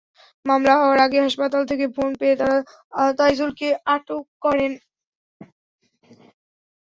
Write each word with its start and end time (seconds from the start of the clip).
মামলা 0.45 0.73
হওয়ার 0.77 0.99
আগে 1.05 1.19
হাসপাতাল 1.21 1.61
থেকে 1.71 1.85
ফোন 1.95 2.09
পেয়ে 2.19 2.35
তাঁরা 2.39 2.57
তাইজুলকে 3.19 3.67
আটক 3.87 4.23
করেন। 4.43 4.71